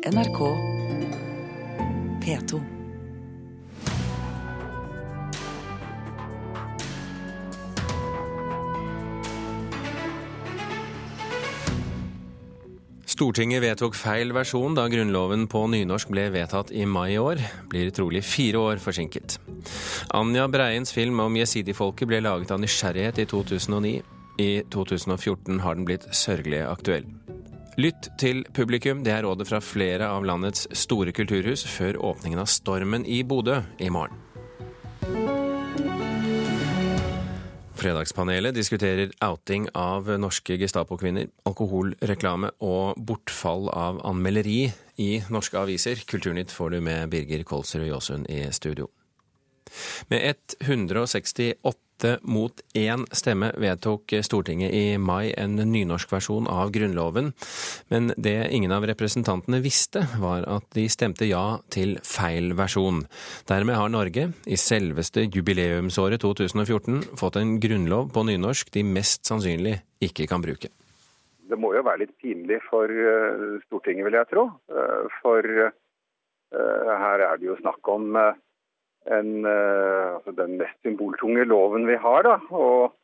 [0.00, 0.38] NRK
[2.24, 2.60] P2.
[13.04, 17.44] Stortinget vedtok feil versjon da Grunnloven på nynorsk ble vedtatt i mai i år.
[17.68, 19.36] Blir trolig fire år forsinket.
[20.16, 23.98] Anja Breiens film om jesidifolket ble laget av nysgjerrighet i 2009.
[24.40, 27.19] I 2014 har den blitt sørgelig aktuell.
[27.80, 32.48] Lytt til publikum, det er rådet fra flere av landets store kulturhus før åpningen av
[32.50, 34.18] Stormen i Bodø i morgen.
[37.80, 44.66] Fredagspanelet diskuterer outing av norske Gestapo-kvinner, alkoholreklame og bortfall av anmelderi
[45.00, 46.04] i norske aviser.
[46.10, 48.90] Kulturnytt får du med Birger Kolsrud Jåsund i studio.
[50.10, 51.74] Med 168
[52.22, 57.32] mot én stemme vedtok Stortinget i mai en nynorsk versjon av Grunnloven,
[57.92, 63.04] men det ingen av representantene visste, var at de stemte ja til feil versjon.
[63.50, 69.76] Dermed har Norge, i selveste jubileumsåret 2014, fått en grunnlov på nynorsk de mest sannsynlig
[70.00, 70.72] ikke kan bruke.
[71.50, 74.46] Det må jo være litt pinlig for eh, Stortinget, vil jeg tro.
[74.70, 75.72] Eh, for eh,
[76.54, 78.14] her er det jo snakk om
[79.14, 82.26] en, uh, altså den mest symboltunge loven vi har.
[82.26, 82.38] Da.
[82.54, 82.94] Og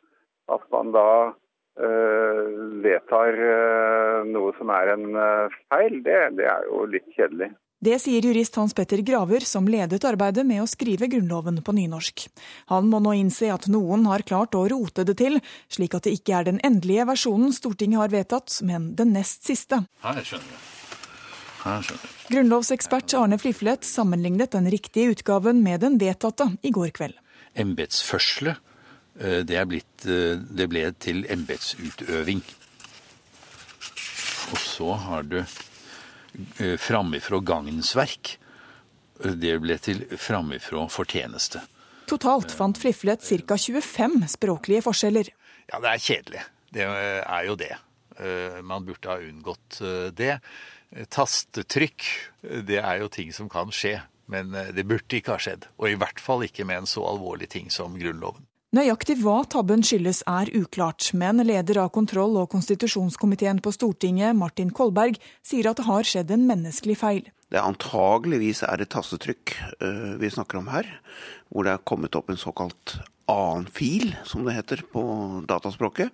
[0.55, 2.43] at man da uh,
[2.85, 5.07] vedtar uh, noe som er en
[5.71, 7.53] feil, det, det er jo litt kjedelig.
[7.77, 12.25] Det sier jurist Hans Petter Graver, som ledet arbeidet med å skrive Grunnloven på nynorsk.
[12.73, 15.37] Han må nå innse at noen har klart å rote det til,
[15.69, 19.83] slik at det ikke er den endelige versjonen Stortinget har vedtatt, men den nest siste.
[20.01, 20.65] Ja, jeg skjønner.
[22.31, 27.17] Grunnlovsekspert Arne Fliflet sammenlignet den riktige utgaven med den vedtatte i går kveld.
[27.59, 28.57] Embetsførsle,
[29.19, 32.43] eh, det, blitt, eh, det ble til embetsutøving.
[34.53, 38.37] Og så har du eh, framifrå gagnsverk.
[39.17, 41.65] Det ble til framifrå fortjeneste.
[42.07, 43.57] Totalt fant Fliflet ca.
[43.59, 45.33] 25 språklige forskjeller.
[45.73, 46.47] Ja, det er kjedelig.
[46.71, 47.73] Det er jo det.
[48.63, 49.81] Man burde ha unngått
[50.17, 50.37] det.
[51.13, 52.05] Tastetrykk,
[52.69, 53.99] det er jo ting som kan skje.
[54.27, 55.69] Men eh, det burde ikke ha skjedd.
[55.79, 58.46] Og i hvert fall ikke med en så alvorlig ting som Grunnloven.
[58.75, 64.73] Nøyaktig hva tabben skyldes er uklart, men leder av kontroll- og konstitusjonskomiteen på Stortinget, Martin
[64.75, 67.29] Kolberg, sier at det har skjedd en menneskelig feil.
[67.55, 70.89] Det Antageligvis er et tastetrykk uh, vi snakker om her,
[71.47, 72.97] hvor det er kommet opp en såkalt
[73.31, 75.05] annen fil, som det heter på
[75.47, 76.11] dataspråket,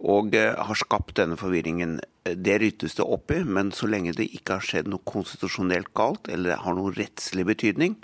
[0.00, 1.98] og uh, har skapt denne forvirringen.
[2.24, 6.32] Det ryttes det opp i, men så lenge det ikke har skjedd noe konstitusjonelt galt,
[6.32, 7.98] eller har noen rettslig betydning,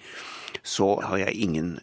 [0.61, 1.79] så har jeg ingen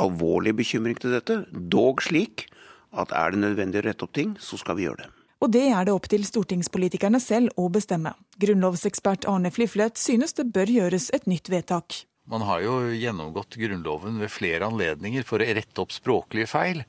[0.00, 1.42] alvorlig bekymring til dette.
[1.50, 2.48] Dog slik
[2.90, 5.10] at er det nødvendig å rette opp ting, så skal vi gjøre det.
[5.40, 8.12] Og det er det opp til stortingspolitikerne selv å bestemme.
[8.42, 12.02] Grunnlovsekspert Arne Fliflet synes det bør gjøres et nytt vedtak.
[12.30, 16.82] Man har jo gjennomgått Grunnloven ved flere anledninger for å rette opp språklige feil.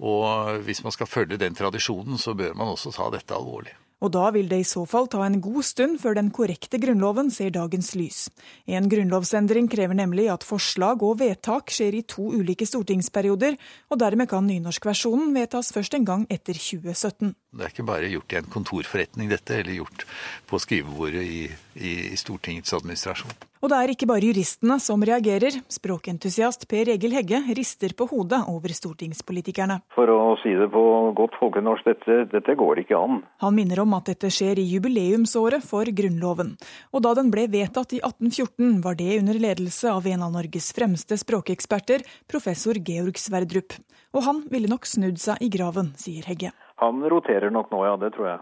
[0.00, 3.72] Og hvis man skal følge den tradisjonen, så bør man også ta dette alvorlig.
[4.00, 7.28] Og da vil det i så fall ta en god stund før den korrekte grunnloven
[7.34, 8.20] ser dagens lys.
[8.66, 13.58] En grunnlovsendring krever nemlig at forslag og vedtak skjer i to ulike stortingsperioder,
[13.92, 17.34] og dermed kan nynorskversjonen vedtas først en gang etter 2017.
[17.50, 20.04] Det er ikke bare gjort i en kontorforretning, dette, eller gjort
[20.46, 21.40] på skrivebordet i,
[21.74, 23.32] i, i Stortingets administrasjon.
[23.60, 25.58] Og det er ikke bare juristene som reagerer.
[25.68, 29.80] Språkentusiast Per Egil Hegge rister på hodet over stortingspolitikerne.
[29.92, 30.84] For å si det på
[31.18, 33.20] godt folkenorsk, dette, dette går ikke an.
[33.42, 36.54] Han minner om at dette skjer i jubileumsåret for Grunnloven.
[36.94, 40.70] Og da den ble vedtatt i 1814, var det under ledelse av en av Norges
[40.76, 43.76] fremste språkeksperter, professor Georg Sverdrup.
[44.16, 46.54] Og han ville nok snudd seg i graven, sier Hegge.
[46.80, 47.96] Han roterer nok nå, ja.
[48.00, 48.40] Det tror jeg.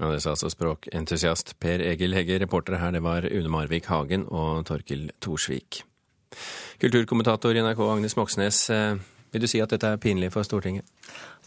[0.00, 2.40] Ja, Det sa altså språkentusiast Per Egil Hegge.
[2.42, 5.82] Reportere her det var Une Marvik Hagen og Torkil Thorsvik.
[6.80, 8.96] Kulturkommentator i NRK Agnes Moxnes, eh,
[9.32, 10.84] vil du si at dette er pinlig for Stortinget?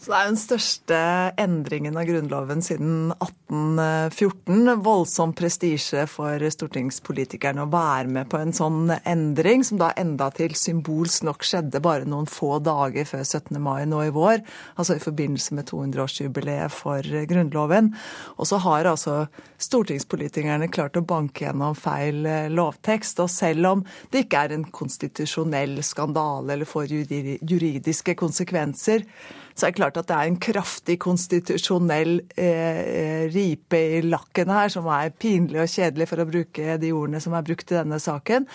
[0.04, 0.96] Så det er den største
[1.40, 4.74] endringen av Grunnloven siden 1814.
[4.84, 10.52] Voldsom prestisje for stortingspolitikerne å være med på en sånn endring, som da enda til
[10.60, 13.56] symbolsk nok skjedde bare noen få dager før 17.
[13.64, 14.42] mai nå i vår,
[14.76, 17.88] altså i forbindelse med 200-årsjubileet for Grunnloven.
[18.36, 19.14] Og så har altså
[19.56, 23.24] stortingspolitikerne klart å banke gjennom feil eh, lovtekst.
[23.24, 29.08] Og selv om det ikke er en konstitusjonell skandale eller får juridiske konsekvenser,
[29.54, 34.72] så er det klart at det er en kraftig konstitusjonell eh, ripe i lakken her,
[34.72, 38.00] som er pinlig og kjedelig, for å bruke de ordene som er brukt i denne
[38.02, 38.48] saken,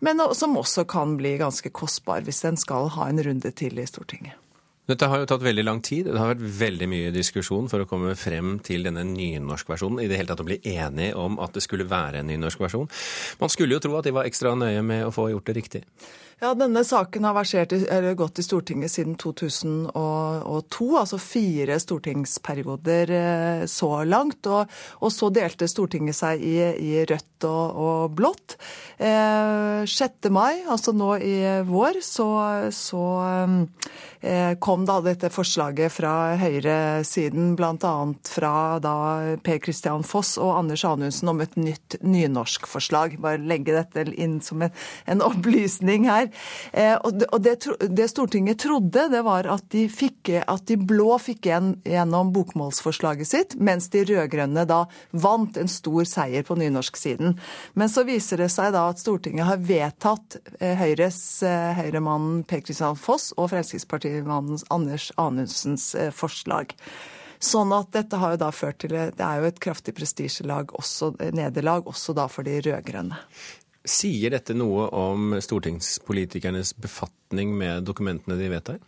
[0.00, 3.88] men som også kan bli ganske kostbar hvis den skal ha en runde til i
[3.88, 4.45] Stortinget.
[4.86, 6.06] Dette har jo tatt veldig lang tid.
[6.06, 9.98] Det har vært veldig mye diskusjon for å komme frem til denne nynorskversjonen.
[10.04, 12.86] I det hele tatt å bli enige om at det skulle være en nynorskversjon.
[13.42, 15.82] Man skulle jo tro at de var ekstra nøye med å få gjort det riktig.
[16.36, 17.70] Ja, Denne saken har versert,
[18.20, 24.44] gått i Stortinget siden 2002, altså fire stortingsperioder eh, så langt.
[24.44, 28.58] Og, og så delte Stortinget seg i, i rødt og, og blått.
[29.00, 30.28] Eh, 6.
[30.28, 32.28] mai, altså nå i vår, så,
[32.68, 33.06] så
[34.20, 37.94] eh, kom da dette forslaget fra høyresiden, bl.a.
[38.28, 38.52] fra
[38.82, 38.96] da
[39.46, 43.16] Per Christian Foss og Anders Anundsen om et nytt nynorskforslag.
[43.22, 44.74] Bare legge dette inn som en,
[45.08, 46.28] en opplysning her.
[46.72, 47.56] Eh, og det,
[47.88, 53.30] det, Stortinget trodde, det var at de, fikk, at de blå fikk igjen gjennom bokmålsforslaget
[53.30, 54.82] sitt, mens de rød-grønne da
[55.16, 57.36] vant en stor seier på nynorsksiden.
[57.78, 62.62] Men så viser det seg da at Stortinget har vedtatt eh, Høyres eh, Høyremannen Per
[62.66, 66.74] Kristian Foss og Fremskrittspartimannen Anders Anundsens forslag.
[67.42, 71.12] Sånn at dette har jo da ført til Det er jo et kraftig prestisjelag, også,
[71.36, 73.18] nederlag, også da for de rød-grønne.
[73.86, 78.78] Sier dette noe om stortingspolitikernes befatning med dokumentene de vedtar?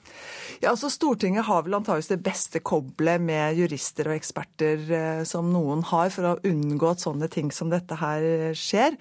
[0.61, 5.53] Ja, altså Stortinget har vel antageligvis det beste koblet med jurister og eksperter eh, som
[5.53, 8.97] noen har, for å unngå at sånne ting som dette her skjer.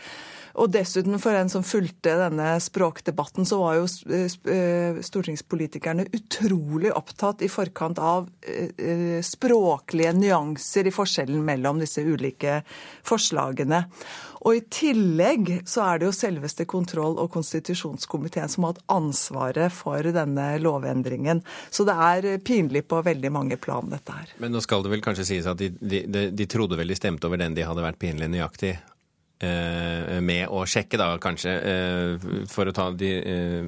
[0.58, 6.94] Og dessuten, for en som fulgte denne språkdebatten, så var jo eh, eh, stortingspolitikerne utrolig
[6.94, 8.30] opptatt i forkant av
[9.26, 12.62] språklige nyanser i forskjellen mellom disse ulike
[13.06, 13.84] forslagene.
[14.46, 18.86] Og i tillegg så er det jo selveste kontroll- og konstitusjonskomiteen som har hatt
[19.28, 21.44] ansvaret for denne lovendringen.
[21.70, 24.34] Så det er pinlig på veldig mange plan, dette her.
[24.38, 27.28] Men nå skal det vel kanskje sies at de, de, de trodde vel de stemte
[27.28, 28.86] over den de hadde vært pinlig nøyaktig eh,
[29.40, 33.64] med å sjekke, da kanskje, eh, for å ta de, eh,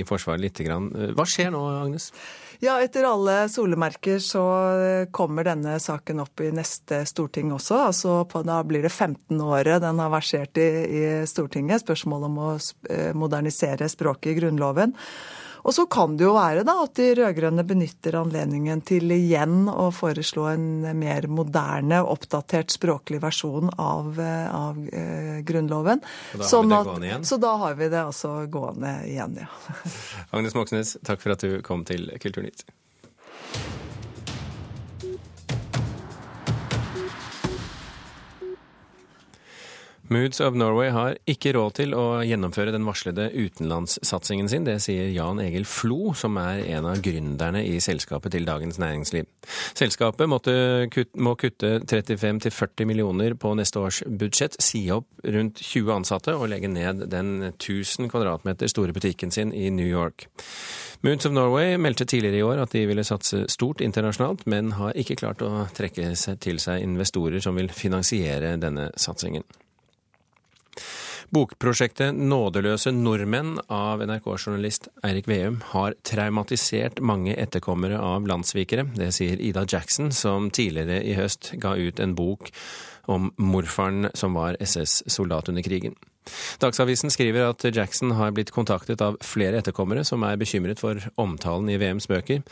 [0.00, 0.90] i forsvar grann.
[1.14, 2.12] Hva skjer nå, Agnes?
[2.60, 4.42] Ja, etter alle solemerker så
[5.10, 7.86] kommer denne saken opp i neste storting også.
[7.86, 11.80] Altså på, da blir det 15 året den har versert i, i Stortinget.
[11.80, 12.50] Spørsmålet om å
[12.90, 14.92] eh, modernisere språket i Grunnloven.
[15.62, 19.90] Og så kan det jo være da at de rød-grønne benytter anledningen til igjen å
[19.94, 20.68] foreslå en
[20.98, 26.04] mer moderne, oppdatert språklig versjon av, eh, av eh, Grunnloven.
[26.34, 26.72] Da sånn
[27.04, 27.26] igjen?
[27.28, 29.50] Så da har vi det altså gående igjen, ja.
[30.36, 32.64] Agnes Moxnes, takk for at du kom til Kulturnytt.
[40.10, 44.64] Moods of Norway har ikke råd til å gjennomføre den varslede utenlandssatsingen sin.
[44.66, 49.28] Det sier Jan Egil Flo, som er en av gründerne i selskapet til Dagens Næringsliv.
[49.78, 50.26] Selskapet
[50.90, 56.50] kutte, må kutte 35-40 millioner på neste års budsjett, si opp rundt 20 ansatte og
[56.50, 60.26] legge ned den 1000 kvadratmeter store butikken sin i New York.
[61.06, 64.98] Moods of Norway meldte tidligere i år at de ville satse stort internasjonalt, men har
[64.98, 69.46] ikke klart å trekke til seg investorer som vil finansiere denne satsingen.
[71.30, 78.88] Bokprosjektet 'Nådeløse nordmenn' av NRK-journalist Eirik Veum har traumatisert mange etterkommere av landssvikere.
[78.98, 82.50] Det sier Ida Jackson, som tidligere i høst ga ut en bok
[83.06, 85.94] om morfaren som var SS-soldat under krigen.
[86.60, 91.70] Dagsavisen skriver at Jackson har blitt kontaktet av flere etterkommere som er bekymret for omtalen
[91.72, 92.44] i VMs bøker.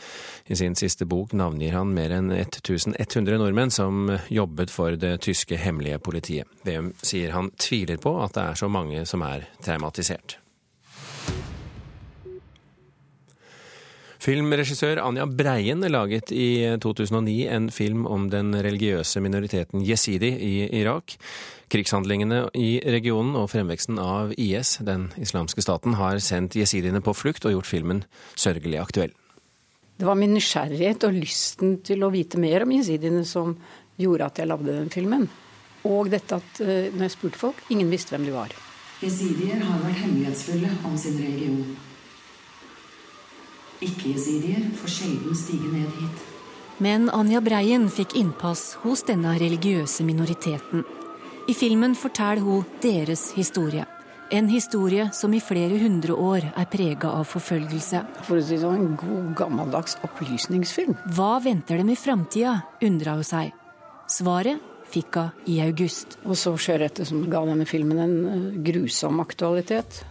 [0.49, 5.59] I sin siste bok navngir han mer enn 1100 nordmenn som jobbet for det tyske
[5.61, 6.49] hemmelige politiet.
[6.65, 10.39] VM sier han tviler på at det er så mange som er traumatisert.
[14.29, 20.51] Filmregissør Anja Breien laget i 2009 en film om den religiøse minoriteten jesidi i
[20.83, 21.15] Irak.
[21.73, 27.49] Krigshandlingene i regionen og fremveksten av IS, den islamske staten, har sendt jesidiene på flukt
[27.49, 28.03] og gjort filmen
[28.37, 29.17] sørgelig aktuell.
[29.97, 33.57] Det var min nysgjerrighet og lysten til å vite mer om jesidiene som
[33.97, 35.25] gjorde at jeg lagde den filmen.
[35.89, 38.53] Og dette at eh, når jeg spurte folk, ingen visste hvem de var.
[39.01, 41.88] Jesidier har vært hemmelighetsfulle om sin religion.
[43.79, 46.25] Ikke-jesidier får sjelden stige ned hit.
[46.83, 50.83] Men Anja Breien fikk innpass hos denne religiøse minoriteten.
[51.47, 53.85] I filmen forteller hun deres historie.
[54.31, 58.03] En historie som i flere hundre år er prega av forfølgelse.
[58.27, 60.93] For å si sånn, En god, gammeldags opplysningsfilm.
[61.15, 63.55] Hva venter dem i framtida, undra hun seg.
[64.07, 66.19] Svaret fikk hun i august.
[66.25, 70.03] Og så skjer dette som ga denne filmen en eh, grusom aktualitet.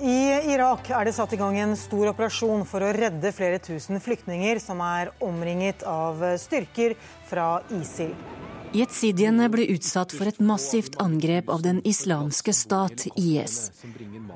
[0.00, 0.16] I
[0.54, 4.60] Irak er det satt i gang en stor operasjon for å redde flere tusen flyktninger
[4.62, 6.96] som er omringet av styrker
[7.28, 8.14] fra ISIL.
[8.72, 13.68] Jetsidiene ble utsatt for et massivt angrep av den islamske stat, IS.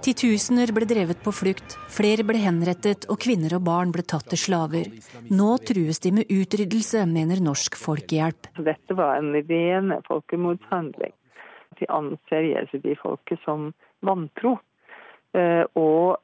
[0.04, 4.42] Titusener ble drevet på flukt, flere ble henrettet og kvinner og barn ble tatt til
[4.42, 4.92] slaver.
[5.32, 8.52] Nå trues de med utryddelse, mener Norsk Folkehjelp.
[8.60, 11.16] Dette var en ren folkemordshandling.
[11.80, 13.70] De anser jesidi-folket som
[14.04, 14.58] vantro.
[15.36, 16.16] Eh, og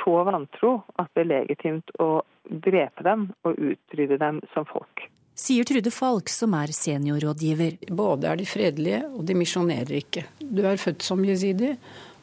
[0.00, 5.08] så vantro at det er legitimt å drepe dem og utrydde dem som folk
[5.40, 7.78] sier Trude Falk, som er seniorrådgiver.
[7.96, 10.26] Både er de fredelige, og de misjonerer ikke.
[10.40, 11.72] Du er født som jesidi,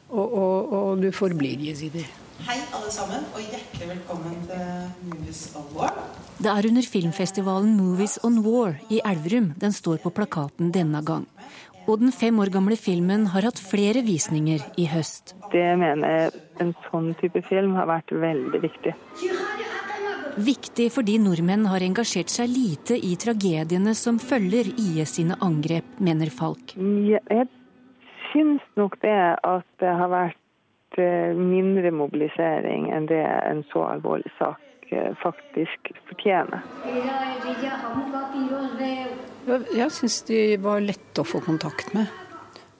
[0.08, 2.04] og, og, og du forblir jesidi.
[2.46, 5.96] Hei alle sammen, og hjertelig velkommen til Movies on War.
[6.38, 11.26] Det er under filmfestivalen Movies on War i Elverum den står på plakaten denne gang.
[11.88, 15.32] Og den fem år gamle filmen har hatt flere visninger i høst.
[15.52, 18.92] Det mener jeg en sånn type film har vært veldig viktig.
[20.38, 26.30] Viktig fordi nordmenn har engasjert seg lite i tragediene som følger IS sine angrep, mener
[26.30, 26.76] Falk.
[26.76, 27.48] Jeg
[28.28, 29.16] syns nok det
[29.48, 35.90] at det har vært eh, mindre mobilisering enn det en så alvorlig sak eh, faktisk
[36.10, 36.62] fortjener.
[39.48, 42.08] Jeg syns de var lette å få kontakt med.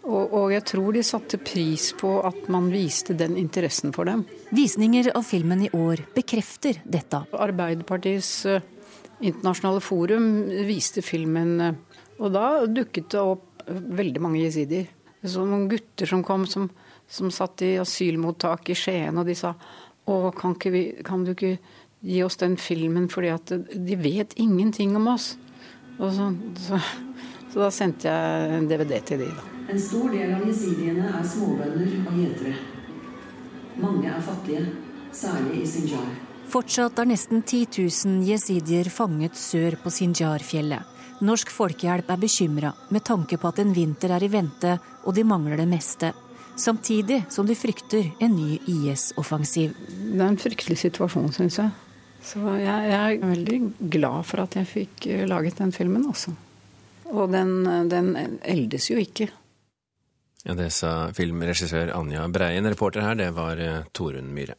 [0.08, 4.24] Og, og, jeg tror de satte pris på at man viste den interessen for dem.
[4.56, 7.22] Visninger av filmen i år bekrefter dette.
[7.36, 8.60] Arbeiderpartiets uh,
[9.20, 10.30] internasjonale forum
[10.68, 14.88] viste filmen, uh, og da dukket det opp uh, veldig mange jesidier.
[15.24, 16.70] Så noen gutter som kom, som,
[17.08, 19.52] som satt i asylmottak i Skien, og de sa
[20.08, 21.58] å, kan, vi, kan, du ikke
[22.00, 25.34] gi oss den filmen, fordi at de vet ingenting om oss.
[25.98, 26.10] Så,
[26.62, 26.80] så,
[27.52, 29.46] så da sendte jeg en DVD til de da.
[29.68, 32.54] En stor del av jesidiene er småbønder og gjetere.
[33.82, 34.62] Mange er fattige,
[35.12, 36.06] særlig i Sinjar.
[36.48, 40.94] Fortsatt er nesten 10 000 jesidier fanget sør på Sinjar-fjellet.
[41.20, 45.26] Norsk Folkehjelp er bekymra med tanke på at en vinter er i vente og de
[45.26, 46.12] mangler det meste.
[46.58, 49.74] Samtidig som de frykter en ny IS-offensiv.
[49.98, 51.74] Det er en fryktelig situasjon, syns jeg.
[52.24, 53.58] Så jeg, jeg, er veldig
[53.94, 56.34] glad for at jeg fikk eh, laget den filmen, også.
[57.14, 59.30] Og den, den eldes jo ikke.
[60.44, 62.68] Ja, Det sa filmregissør Anja Breien.
[62.68, 64.58] Reporter her, det var eh, Torunn Myhre.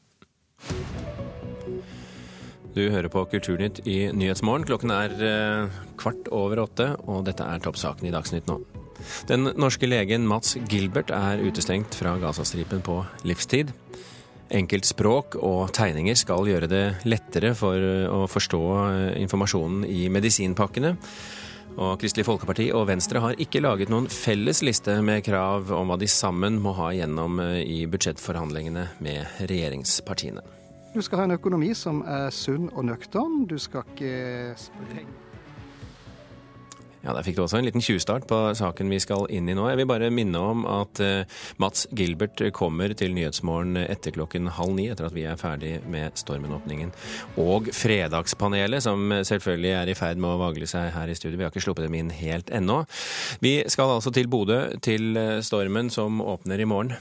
[2.75, 4.68] Du hører på Kulturnytt i Nyhetsmorgen.
[4.70, 8.60] Klokken er eh, kvart over åtte, og dette er toppsaken i Dagsnytt nå.
[9.32, 13.72] Den norske legen Mats Gilbert er utestengt fra Gazastripen på livstid.
[14.50, 17.77] Enkelt språk og tegninger skal gjøre det lettere for
[18.10, 20.96] å forstå eh, informasjonen i medisinpakkene.
[21.79, 26.00] Og Kristelig Folkeparti og Venstre har ikke laget noen felles liste med krav om hva
[26.01, 30.44] de sammen må ha igjennom eh, i budsjettforhandlingene med regjeringspartiene.
[30.96, 33.44] Du skal ha en økonomi som er sunn og nøktern.
[33.46, 35.28] Du skal ikke sprenge
[37.03, 39.70] ja, Der fikk du også en liten tjuvstart på saken vi skal inn i nå.
[39.72, 44.75] Jeg vil bare minne om at uh, Mats Gilbert kommer til Nyhetsmorgen etter klokken halv
[44.75, 46.91] ni, etter at vi er ferdig med Stormen-åpningen.
[47.39, 51.38] Og Fredagspanelet, som selvfølgelig er i ferd med å vagle seg her i studio.
[51.39, 52.82] Vi har ikke sluppet dem inn helt ennå.
[53.44, 56.98] Vi skal altså til Bodø, til eh, Stormen som åpner i morgen.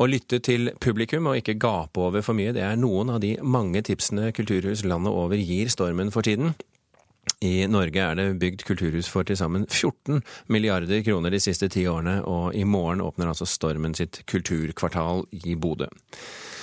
[0.00, 3.34] Å lytte til publikum og ikke gape over for mye, det er noen av de
[3.42, 6.54] mange tipsene kulturhus landet over gir Stormen for tiden.
[7.40, 10.20] I Norge er det bygd kulturhus for til sammen 14
[10.52, 15.56] milliarder kroner de siste ti årene, og i morgen åpner altså Stormen sitt kulturkvartal i
[15.56, 15.88] Bodø.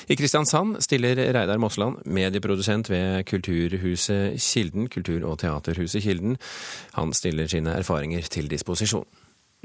[0.08, 6.38] I Kristiansand stiller Reidar Mossland, medieprodusent ved Kulturhuset Kilden, kultur- og teaterhuset Kilden.
[6.94, 9.08] Han stiller sine erfaringer til disposisjon.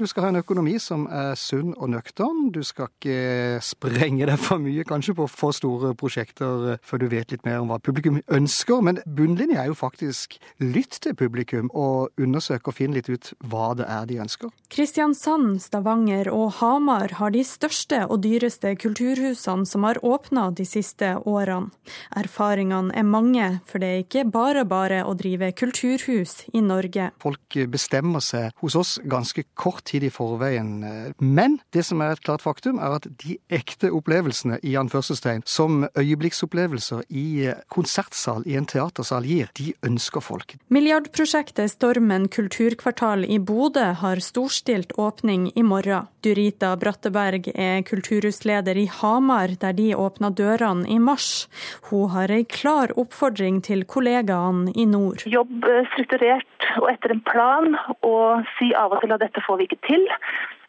[0.01, 2.47] Du skal ha en økonomi som er sunn og nøktern.
[2.49, 7.05] Du skal ikke sprenge deg for mye kanskje på for store prosjekter eh, før du
[7.11, 8.81] vet litt mer om hva publikum ønsker.
[8.81, 13.67] Men bunnlinja er jo faktisk lytt til publikum og undersøk og finn litt ut hva
[13.77, 14.49] det er de ønsker.
[14.73, 21.13] Kristiansand, Stavanger og Hamar har de største og dyreste kulturhusene som har åpna de siste
[21.21, 21.69] årene.
[22.17, 27.11] Erfaringene er mange, for det er ikke bare bare å drive kulturhus i Norge.
[27.21, 29.45] Folk bestemmer seg hos oss ganske
[29.83, 31.13] kort tid i forveien.
[31.19, 35.85] Men det som er et klart faktum, er at de ekte opplevelsene i anførselstegn, som
[35.97, 40.55] øyeblikksopplevelser i konsertsal i en teatersal gir, de ønsker folk.
[40.69, 46.07] Milliardprosjektet Stormen kulturkvartal i Bodø har storstilt åpning i morgen.
[46.23, 51.49] Durita Bratteberg er kulturhusleder i Hamar, der de åpna dørene i mars.
[51.89, 55.25] Hun har ei klar oppfordring til kollegaene i nord.
[55.27, 56.47] Jobb strukturert
[56.79, 57.75] og etter en plan,
[58.07, 60.07] og si av og til at dette får vi ikke ikke til.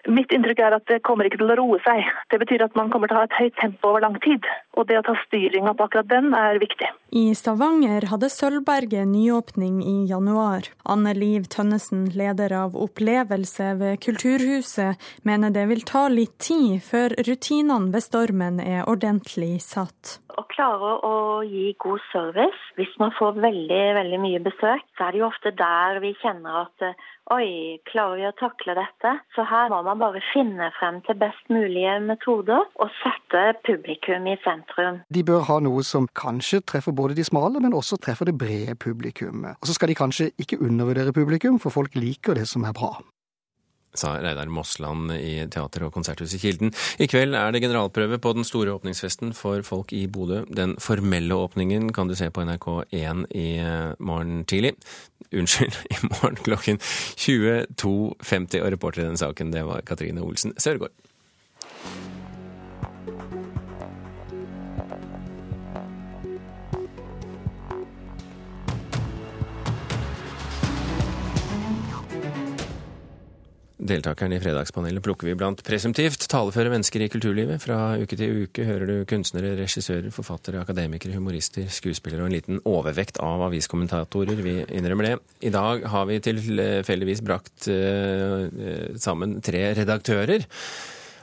[0.04, 2.04] Mitt inntrykk er at det kommer ikke til å roe seg.
[2.28, 4.44] Det betyr at man kommer til å ha et høyt tempo over lang tid.
[4.76, 6.90] Og det å ta styringa på akkurat den er viktig.
[7.16, 10.68] I Stavanger hadde Sølvberget nyåpning i januar.
[10.84, 17.16] Anne Liv Tønnesen, leder av Opplevelse ved Kulturhuset, mener det vil ta litt tid før
[17.24, 20.18] rutinene ved stormen er ordentlig satt.
[20.34, 25.14] Å klare å gi god service hvis man får veldig, veldig mye besøk, så er
[25.14, 26.88] det jo ofte der vi kjenner at
[27.32, 29.14] Oi, klarer vi å takle dette?
[29.32, 34.36] Så her må man bare finne frem til best mulige metoder og sette publikum i
[34.44, 35.00] sentrum.
[35.08, 38.76] De bør ha noe som kanskje treffer både de smale, men også treffer det brede
[38.76, 39.56] publikummet.
[39.56, 42.98] Og så skal de kanskje ikke undervurdere publikum, for folk liker det som er bra
[43.94, 46.72] sa Reidar Mossland i Teater- og konserthuset Kilden.
[46.98, 50.44] I kveld er det generalprøve på den store åpningsfesten for folk i Bodø.
[50.50, 54.74] Den formelle åpningen kan du se på NRK1 i eh, morgen tidlig.
[55.38, 58.60] Unnskyld, i morgen klokken 22.50.
[58.62, 60.94] Og reporter i den saken, det var Katrine Olsen Sørgaard.
[73.84, 77.60] Deltakerne i Fredagspanelet plukker vi blant presumptivt taleføre mennesker i kulturlivet.
[77.60, 82.62] Fra uke til uke hører du kunstnere, regissører, forfattere, akademikere, humorister, skuespillere og en liten
[82.64, 84.40] overvekt av aviskommentatorer.
[84.46, 85.18] Vi innrømmer det.
[85.44, 88.48] I dag har vi tilfeldigvis brakt uh,
[88.96, 90.48] sammen tre redaktører.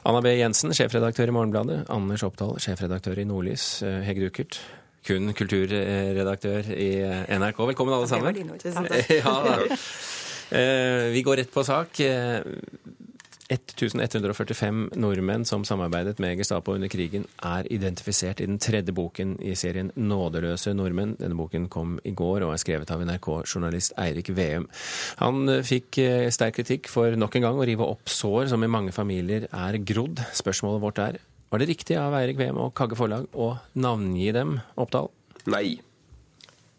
[0.06, 0.36] Anna B.
[0.38, 1.80] Jensen, sjefredaktør i Morgenbladet.
[1.90, 3.66] Anders Oppdal, sjefredaktør i Nordlys.
[4.06, 4.58] Hege Dukert.
[4.62, 4.62] Duckert,
[5.06, 6.92] kun kulturredaktør i
[7.26, 7.58] NRK.
[7.72, 8.34] Velkommen, alle sammen.
[8.34, 9.02] Det var dine ord.
[9.10, 9.76] Ja, Eh,
[10.52, 12.00] vi går rett på sak.
[13.52, 19.36] 1145 eh, nordmenn som samarbeidet med Gestapo under krigen, er identifisert i den tredje boken
[19.42, 21.16] i serien 'Nådeløse nordmenn'.
[21.20, 24.68] Denne boken kom i går og er skrevet av NRK-journalist Eirik Veum.
[25.20, 26.00] Han eh, fikk
[26.32, 29.78] sterk kritikk for nok en gang å rive opp sår som i mange familier er
[29.78, 30.22] grodd.
[30.32, 31.20] Spørsmålet vårt er
[31.52, 35.10] var det riktig av Eirik Veum og Kagge Forlag å navngi dem, Oppdal?
[35.52, 35.82] Nei.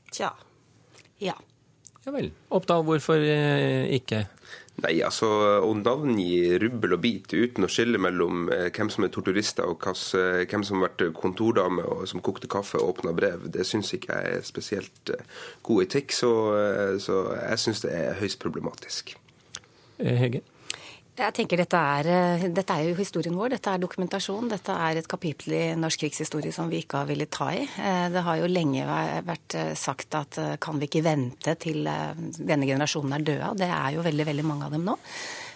[0.09, 0.31] Tja.
[1.21, 1.35] Ja.
[2.03, 2.31] Ja vel.
[2.51, 4.25] Oppdal, hvorfor eh, ikke?
[4.83, 5.27] Nei, altså
[5.63, 9.85] Å navngi rubbel og bit uten å skille mellom eh, hvem som er torturister og
[9.87, 13.93] eh, hvem som har vært kontordame og som kokte kaffe og åpna brev, det syns
[13.95, 15.13] ikke jeg er spesielt
[15.63, 16.15] god etikk.
[16.15, 16.31] Så,
[17.03, 19.15] så jeg syns det er høyst problematisk.
[20.03, 20.43] Hege?
[21.13, 24.47] Jeg tenker dette er, eh, dette er, jo historien vår, dette er dokumentasjon.
[24.49, 27.61] Dette er et kapittel i norsk krigshistorie som vi ikke har villet ta i.
[27.61, 28.87] Eh, det har jo lenge
[29.21, 33.51] vært eh, sagt at kan vi ikke vente til denne generasjonen er døde?
[33.61, 34.97] Det er jo veldig, veldig mange av dem nå.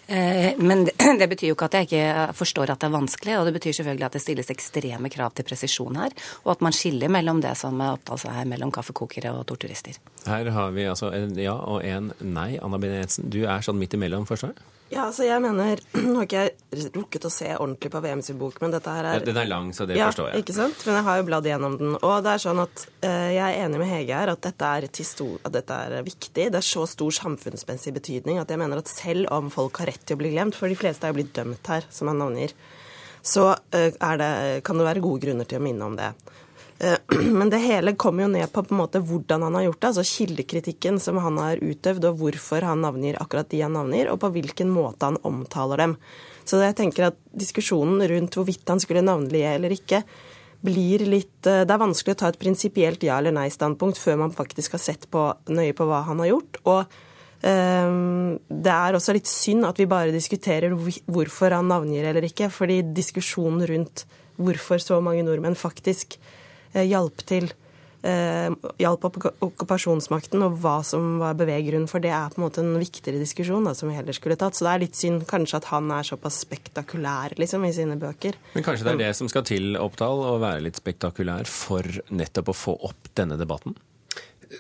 [0.08, 0.86] Men
[1.20, 3.76] det betyr jo ikke at jeg ikke forstår at det er vanskelig, og det betyr
[3.80, 6.16] selvfølgelig at det stilles ekstreme krav til presisjon her,
[6.46, 9.98] og at man skiller mellom det som Oppdal seg her, mellom kaffekokere og torturister.
[10.30, 12.54] Her har vi altså en ja og en nei.
[12.62, 12.94] Anna B.
[12.94, 14.77] Jensen, du er sånn midt imellom, forstår jeg?
[14.88, 18.38] Ja, altså jeg mener Nå har ikke jeg rukket å se ordentlig på VM sin
[18.40, 20.46] bok, men dette her er Den er lang, så det ja, forstår jeg.
[20.46, 20.86] ikke sant?
[20.88, 21.98] Men jeg har jo bladd gjennom den.
[21.98, 24.88] Og det er sånn at uh, jeg er enig med Hege her at dette, er
[24.88, 26.48] at dette er viktig.
[26.54, 30.08] Det er så stor samfunnsmessig betydning at jeg mener at selv om folk har rett
[30.08, 32.56] til å bli glemt, for de fleste er jo blitt dømt her, som han navngir,
[33.28, 34.32] så uh, det,
[34.64, 36.14] kan det være gode grunner til å minne om det.
[36.80, 36.98] Eh,
[37.40, 39.92] men det hele kommer jo ned på, på en måte hvordan han har gjort det,
[39.92, 44.22] altså kildekritikken som han har utøvd, og hvorfor han navngir akkurat de han navngir, og
[44.22, 45.98] på hvilken måte han omtaler dem.
[46.48, 50.04] Så jeg tenker at diskusjonen rundt hvorvidt han skulle navnlige eller ikke,
[50.68, 54.34] blir litt eh, Det er vanskelig å ta et prinsipielt ja- eller nei-standpunkt før man
[54.34, 56.58] faktisk har sett på, nøye på hva han har gjort.
[56.66, 56.96] og
[57.46, 62.50] um, det er også litt synd at vi bare diskuterer hvorfor han navngir eller ikke,
[62.50, 64.08] fordi diskusjonen rundt
[64.42, 66.37] hvorfor så mange nordmenn faktisk Eh,
[66.74, 67.52] hjalp til
[68.08, 72.78] eh, hjalp okkupasjonsmakten, og hva som var beveggrunnen for det, er på en måte en
[72.80, 74.58] viktigere diskusjon da, som vi heller skulle tatt.
[74.58, 78.40] Så det er litt synd kanskje at han er såpass spektakulær liksom, i sine bøker.
[78.56, 82.54] Men kanskje det er det som skal til, Oppdal, å være litt spektakulær for nettopp
[82.54, 83.78] å få opp denne debatten?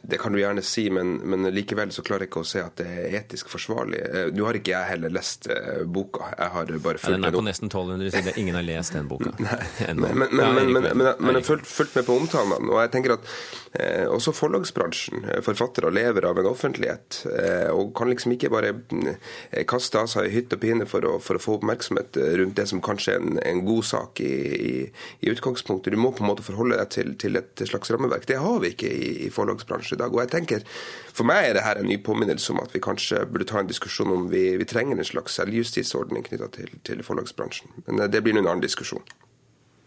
[0.01, 2.75] Det kan du gjerne si, men, men, likevel så klarer jeg ikke å se at
[2.81, 4.01] det er etisk forsvarlig.
[4.03, 6.31] Eh, nå har ikke jeg heller lest uh, boka.
[6.33, 8.39] Jeg har bare fulgt ja, Den er på nesten 1200 sider.
[8.41, 9.31] Ingen har lest den boka.
[9.47, 9.59] Nei,
[9.95, 12.67] men, men, men, jeg har fulgt, fulgt, med på omtalene.
[12.73, 13.31] Og jeg tenker at
[13.79, 17.21] eh, også forlagsbransjen, eh, forfattere, lever av en offentlighet.
[17.31, 18.73] Eh, og kan liksom ikke bare
[19.71, 22.83] kaste av seg hytt og pine for å, for å, få oppmerksomhet rundt det som
[22.83, 24.75] kanskje er en, en god sak i, i,
[25.23, 25.95] i, utgangspunktet.
[25.95, 28.27] Du må på en måte forholde deg til, til et slags rammeverk.
[28.27, 30.13] Det har vi ikke i, i forlagsbransjen bransje i dag.
[30.13, 30.65] Og jeg tenker,
[31.13, 33.69] For meg er det her en ny påminnelse om at vi kanskje burde ta en
[33.69, 37.71] diskusjon om vi, vi trenger en slags selvjustisordning knytta til, til forlagsbransjen.
[37.87, 39.01] Men eh, det blir nå en annen diskusjon.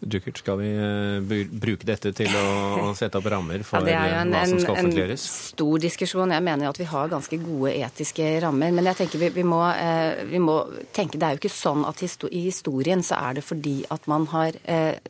[0.00, 4.30] Dukkert, skal vi eh, bruke dette til å sette opp rammer for ja, eh, en,
[4.32, 5.24] hva som skal offentliggjøres?
[5.26, 6.32] Det er en stor diskusjon.
[6.32, 8.72] Jeg mener jo at vi har ganske gode etiske rammer.
[8.72, 10.56] Men jeg tenker vi, vi, må, eh, vi må,
[10.96, 14.24] tenke Det er jo ikke sånn at i historien så er det fordi at man
[14.32, 14.56] har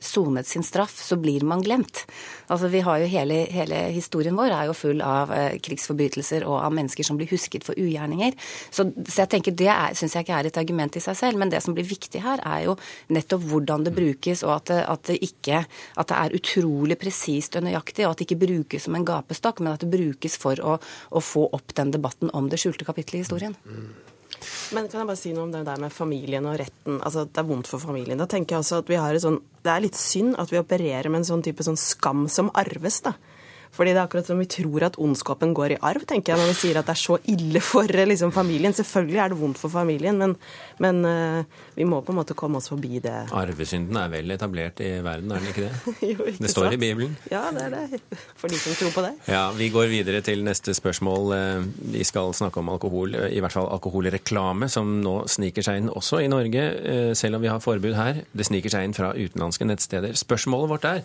[0.03, 2.03] sonet sin straff, så blir man glemt.
[2.51, 5.31] Altså vi har jo hele, hele historien vår er jo full av
[5.63, 8.35] krigsforbrytelser og av mennesker som blir husket for ugjerninger.
[8.75, 11.39] Så, så jeg tenker det syns jeg ikke er et argument i seg selv.
[11.39, 12.77] Men det som blir viktig her, er jo
[13.15, 17.67] nettopp hvordan det brukes, og at at det, ikke, at det er utrolig presist og
[17.67, 20.79] nøyaktig, og at det ikke brukes som en gapestokk, men at det brukes for å,
[21.11, 23.57] å få opp den debatten om det skjulte kapittelet i historien.
[24.75, 27.01] Men kan jeg bare si noe om det der med familien og retten?
[27.03, 28.21] Altså det er vondt for familien.
[28.21, 30.61] Da tenker jeg også at vi har et sånn Det er litt synd at vi
[30.61, 33.13] opererer med en sånn type sånn skam som arves, da.
[33.75, 36.51] Fordi det er akkurat som vi tror at ondskapen går i arv, tenker jeg, når
[36.51, 38.75] vi sier at det er så ille for liksom, familien.
[38.75, 40.35] Selvfølgelig er det vondt for familien, men,
[40.83, 43.15] men uh, vi må på en måte komme oss forbi det.
[43.37, 45.95] Arvesynden er vel etablert i verden, er den ikke det?
[46.11, 46.77] jo, ikke det står sant?
[46.77, 47.15] i Bibelen.
[47.31, 48.01] Ja, det er det.
[48.41, 49.15] For de som tror på det.
[49.31, 51.33] Ja, Vi går videre til neste spørsmål.
[51.37, 55.81] Eh, vi skal snakke om alkohol, eh, i hvert fall alkoholreklame, som nå sniker seg
[55.81, 56.67] inn også i Norge,
[57.17, 58.23] selv om vi har forbud her.
[58.37, 60.19] Det sniker seg inn fra utenlandske nettsteder.
[60.19, 61.03] Spørsmålet vårt er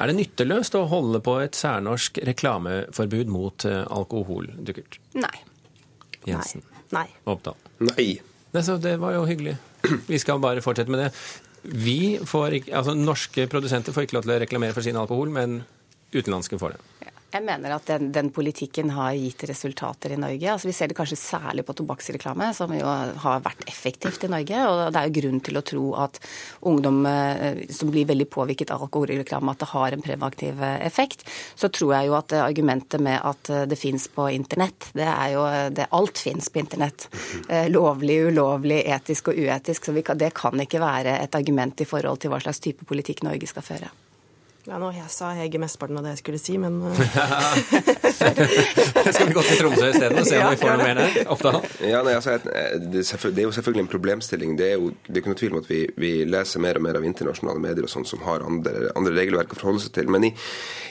[0.00, 4.98] er det nytteløst å holde på et særnorsk norsk reklameforbud mot eh, alkohol, Dukkert?
[5.14, 5.42] Nei.
[6.26, 6.62] Jensen?
[6.90, 7.08] Nei.
[7.24, 7.56] Oppdal?
[7.78, 8.20] Nei.
[8.52, 9.56] Det, det var jo hyggelig.
[10.06, 11.10] Vi skal bare fortsette med det.
[11.62, 15.30] Vi får ikke, altså Norske produsenter får ikke lov til å reklamere for sin alkohol,
[15.34, 15.64] men
[16.14, 17.12] utenlandske får det.
[17.36, 20.48] Jeg mener at den, den, politikken har gitt resultater i Norge.
[20.48, 24.62] Altså, vi ser det kanskje særlig på tobakksreklame, som jo har vært effektivt i Norge.
[24.70, 26.16] Og det er jo grunn til å tro at
[26.70, 31.26] ungdom eh, som blir veldig påvirket av alkoholreklame, at det har en preventiv eh, effekt.
[31.58, 35.34] Så tror jeg jo at argumentet med at eh, det fins på internett, det er
[35.34, 35.44] jo
[35.76, 37.06] det, Alt fins på internett.
[37.72, 39.90] Lovlig, ulovlig, etisk og uetisk.
[39.90, 43.26] Så kan, det kan ikke være et argument i forhold til hva slags type politikk
[43.28, 43.92] Norge skal føre.
[44.66, 46.80] Ja, nå jeg sa Hege mesteparten av det jeg skulle si, men
[48.16, 51.18] Skal vi gå til Tromsø isteden og se om vi får noe mer der?
[51.30, 51.58] Oppdal?
[51.86, 54.56] Ja, nei, altså, det, er jo selvfølgelig en problemstilling.
[54.58, 56.86] Det er jo det er ikke noe tvil om at vi, vi, leser mer og
[56.86, 60.10] mer av internasjonale medier og sånn som har andre, andre, regelverk å forholde seg til.
[60.10, 60.32] Men i,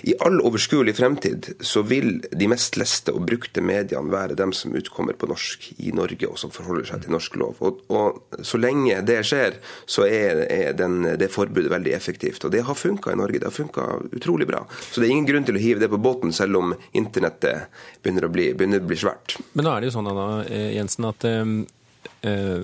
[0.07, 4.75] i all overskuelig fremtid så vil de mest leste og brukte mediene være dem som
[4.77, 7.59] utkommer på norsk i Norge, og som forholder seg til norsk lov.
[7.65, 12.47] Og, og så lenge det skjer, så er, er den, det forbudet veldig effektivt.
[12.47, 13.43] Og det har funka i Norge.
[13.43, 14.65] Det har funka utrolig bra.
[14.91, 17.71] Så det er ingen grunn til å hive det på båten, selv om internettet
[18.03, 19.39] begynner å bli, begynner å bli svært.
[19.53, 22.61] Men nå er det jo sånn Anna eh, Jensen, at uh,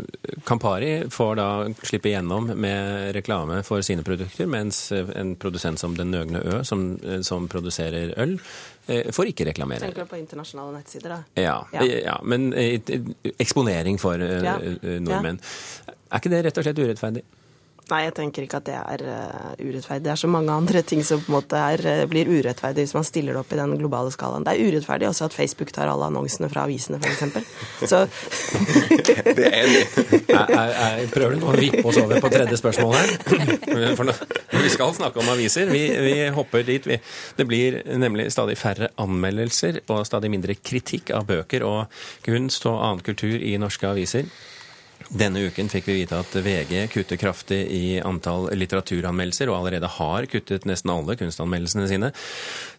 [0.47, 1.47] Campari får da
[1.85, 6.95] slippe igjennom med reklame for sine produkter, mens en produsent som Den Nøgne Ø, som,
[7.25, 8.37] som produserer øl,
[8.87, 9.85] får ikke reklamere.
[9.85, 11.19] Tenker du på internasjonale nettsider, da?
[11.37, 11.85] Ja, ja.
[11.85, 12.49] ja men
[13.37, 14.57] eksponering for ja.
[14.81, 15.37] nordmenn.
[16.09, 17.23] Er ikke det rett og slett urettferdig?
[17.91, 20.05] Nei, jeg tenker ikke at det er uh, urettferdig.
[20.05, 22.95] Det er så mange andre ting som på en måte er, uh, blir urettferdig hvis
[22.95, 24.45] man stiller det opp i den globale skalaen.
[24.47, 27.89] Det er urettferdig også at Facebook tar alle annonsene fra avisene, f.eks.
[27.91, 28.05] Så
[29.41, 29.81] Det er enig.
[30.29, 33.13] jeg, prøver du nå å vippe oss over på tredje spørsmål her?
[33.99, 34.15] For nå,
[34.55, 35.71] vi skal snakke om aviser.
[35.73, 36.87] Vi, vi hopper dit.
[36.87, 36.99] Vi,
[37.37, 42.79] det blir nemlig stadig færre anmeldelser og stadig mindre kritikk av bøker og kunst og
[42.79, 44.31] annen kultur i norske aviser.
[45.11, 50.27] Denne uken fikk vi vite at VG kutter kraftig i antall litteraturanmeldelser, og allerede har
[50.31, 52.11] kuttet nesten alle kunstanmeldelsene sine.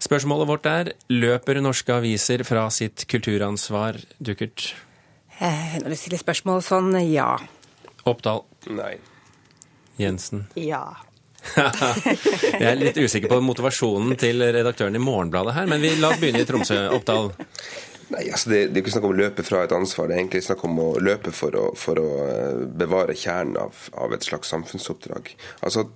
[0.01, 4.71] Spørsmålet vårt er løper norske aviser fra sitt kulturansvar, Dukkert?
[5.43, 7.35] Eh, når du stiller spørsmål sånn, ja.
[8.09, 8.47] Oppdal?
[8.73, 8.95] Nei.
[10.01, 10.47] Jensen?
[10.57, 10.87] Ja.
[12.63, 16.21] Jeg er litt usikker på motivasjonen til redaktøren i Morgenbladet her, men vi la oss
[16.23, 16.79] begynne i Tromsø.
[16.97, 17.33] Oppdal?
[18.13, 20.23] Nei, altså det, det, er ikke snakk om å løpe fra et ansvar, det er
[20.23, 22.09] egentlig snakk om å løpe for å, for å
[22.77, 25.33] bevare kjernen av, av, et slags samfunnsoppdrag.
[25.65, 25.87] Altså,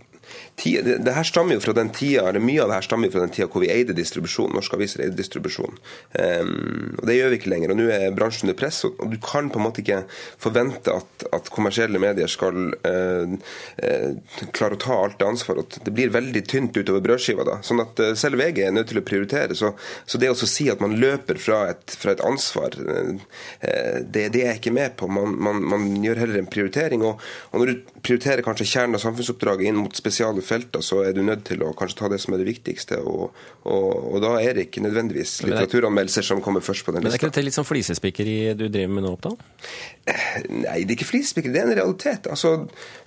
[0.57, 3.25] det, her stammer jo fra den tida, eller Mye av det her stammer jo fra
[3.27, 4.55] den tida hvor vi eide distribusjon.
[4.57, 5.77] Norske aviser eide distribusjon.
[6.17, 7.73] Um, og Det gjør vi ikke lenger.
[7.73, 10.03] og Nå er bransjen under press, og, du kan på en måte ikke
[10.43, 13.37] forvente at, at kommersielle medier skal uh,
[13.83, 15.79] uh, klare å ta alt det ansvaret.
[15.85, 17.59] Det blir veldig tynt utover brødskiva da.
[17.67, 19.57] Sånn at uh, selv VG er nødt til å prioritere.
[19.59, 19.75] Så,
[20.09, 24.53] så det å si at man løper fra et, fra et ansvar, det, det, er
[24.53, 25.09] jeg ikke med på.
[25.13, 27.05] Man, man, man gjør heller en prioritering.
[27.07, 31.13] Og, og når du prioriterer kanskje kjernen av samfunnsoppdraget inn mot spesiale felter, så er
[31.13, 32.99] du nødt til å kanskje ta det som er det viktigste.
[33.05, 33.35] Og,
[33.69, 37.13] og, og da er det ikke nødvendigvis litteraturanmeldelser som kommer først på den lista.
[37.13, 39.37] Men er ikke dette litt sånn flisespikkeri du driver med nå, Oppdal?
[40.07, 42.29] Nei, det er ikke flisespikkeri, det er en realitet.
[42.33, 42.55] Altså,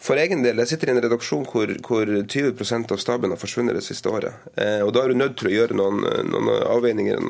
[0.01, 3.77] for egen del, jeg sitter i en redaksjon hvor, hvor 20% av staben har forsvunnet
[3.79, 4.49] det siste året.
[4.59, 7.23] Eh, og da er du nødt til å gjøre noen, noen avveininger,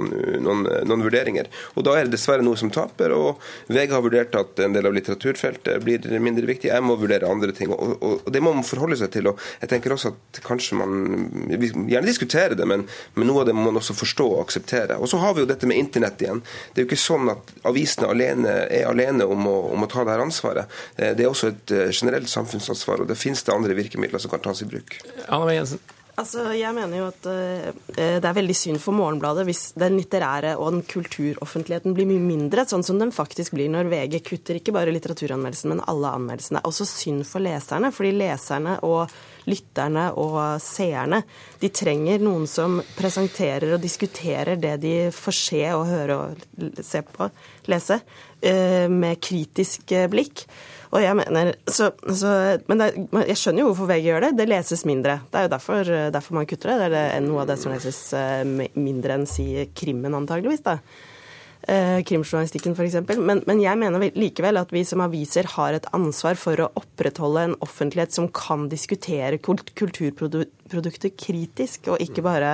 [0.43, 1.51] noen, noen, vurderinger.
[1.77, 3.13] Og da er det dessverre noe som taper.
[3.15, 3.39] Og
[3.71, 6.71] VG har vurdert at en del av litteraturfeltet blir mindre viktig.
[6.73, 7.71] Jeg må vurdere andre ting.
[7.75, 9.31] Og, og, og det må man forholde seg til.
[9.31, 10.95] Og jeg tenker også at kanskje man
[11.61, 14.97] Vi gjerne diskuterer det, men, men noe av det må man også forstå og akseptere.
[14.97, 16.41] Og så har vi jo dette med internett igjen.
[16.73, 20.03] Det er jo ikke sånn at avisene alene er alene om å, om å ta
[20.03, 20.81] det her ansvaret.
[20.97, 24.33] Eh, det er også et eh, generelt samfunnsansvar, og det finnes det andre virkemidler som
[24.33, 24.97] kan tas i bruk.
[25.27, 25.98] Anna Jensen.
[26.19, 30.55] Altså, Jeg mener jo at uh, det er veldig synd for Morgenbladet hvis den litterære
[30.59, 34.75] og den kulturoffentligheten blir mye mindre, sånn som den faktisk blir når VG kutter ikke
[34.75, 36.63] bare litteraturanmeldelsen, men alle anmeldelsene.
[36.67, 39.13] Også synd for leserne, fordi leserne og
[39.49, 41.21] lytterne og seerne
[41.61, 47.01] de trenger noen som presenterer og diskuterer det de får se og høre og se
[47.07, 47.29] på,
[47.71, 48.01] lese,
[48.43, 50.43] uh, med kritisk blikk.
[50.89, 52.31] Og jeg mener, så, så,
[52.69, 52.89] Men det,
[53.29, 54.31] jeg skjønner jo hvorfor VG gjør det.
[54.39, 55.19] Det leses mindre.
[55.29, 56.89] Det er jo derfor, derfor man kutter det.
[56.95, 58.41] Det er noe av det som leses eh,
[58.73, 59.47] mindre enn si
[59.77, 60.65] krimmen, antageligvis.
[60.65, 60.79] da.
[61.69, 62.95] Eh, krimjournalistikken f.eks.
[63.19, 67.43] Men, men jeg mener likevel at vi som aviser har et ansvar for å opprettholde
[67.49, 72.53] en offentlighet som kan diskutere kulturprodukter kritisk, og ikke bare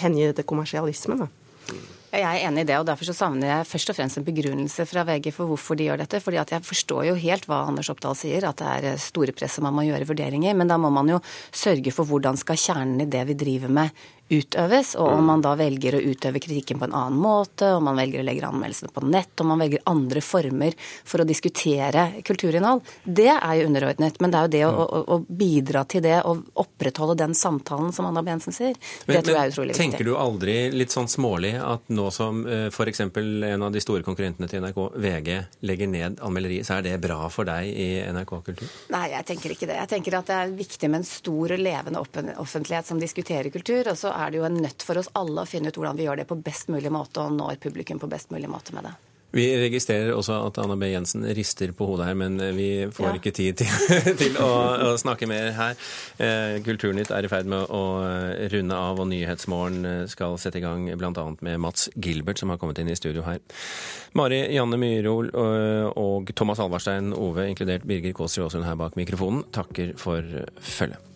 [0.00, 1.26] hengi det til kommersialismen.
[1.26, 1.76] da.
[2.16, 4.86] Jeg er enig i det, og derfor så savner jeg først og fremst en begrunnelse
[4.88, 6.20] fra VG for hvorfor de gjør dette.
[6.24, 9.34] fordi at jeg forstår jo helt hva Anders Oppdal sier, at det er eh, store
[9.36, 10.56] press og man må gjøre vurderinger.
[10.56, 11.20] Men da må man jo
[11.52, 15.52] sørge for hvordan skal kjernen i det vi driver med utøves, og om man da
[15.58, 19.04] velger å utøve kritikken på en annen måte, om man velger å legge anmeldelsene på
[19.06, 20.74] nett, om man velger andre former
[21.06, 24.18] for å diskutere kulturinnhold, det er jo underordnet.
[24.20, 27.94] Men det er jo det å, å, å bidra til det, og opprettholde den samtalen
[27.94, 29.84] som Anna Bensen sier, det men, tror jeg er utrolig viktig.
[29.84, 33.04] Tenker du aldri litt sånn smålig at nå som eh, f.eks.
[33.06, 35.30] en av de store konkurrentene til NRK, VG,
[35.70, 38.74] legger ned anmelderi, så er det bra for deg i NRK Kultur?
[38.90, 39.78] Nei, jeg tenker ikke det.
[39.84, 42.02] Jeg tenker at det er viktig med en stor og levende
[42.42, 43.92] offentlighet som diskuterer kultur.
[43.92, 46.08] og så er det jo en nødt for oss alle å finne ut hvordan vi
[46.08, 48.96] gjør det på best mulig måte, og når publikum på best mulig måte med det.
[49.36, 50.86] Vi registrerer også at Anna B.
[50.88, 53.14] Jensen rister på hodet her, men vi får ja.
[53.18, 53.72] ikke tid til,
[54.22, 54.48] til å,
[54.86, 55.74] å, snakke mer her.
[56.22, 57.82] Eh, Kulturnytt er i ferd med å
[58.54, 61.26] runde av, og Nyhetsmorgen skal sette i gang bl.a.
[61.44, 63.42] med Mats Gilbert, som har kommet inn i studio her.
[64.16, 69.96] Mari Janne Myhrol og, Thomas Alvarstein Ove, inkludert Birger Kåsrud Aasund her bak mikrofonen, takker
[70.00, 70.24] for
[70.62, 71.15] følget.